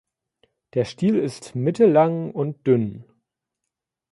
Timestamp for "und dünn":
2.31-3.05